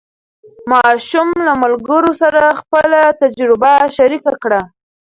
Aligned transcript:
ماشوم 0.71 1.29
له 1.45 1.53
ملګرو 1.63 2.11
سره 2.21 2.41
خپله 2.59 3.01
تجربه 3.21 3.73
شریکه 3.97 4.33
کړه 4.43 4.61